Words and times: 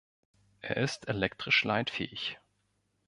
Er 0.61 0.77
ist 0.77 1.07
elektrisch 1.09 1.63
leitfähig. 1.63 2.39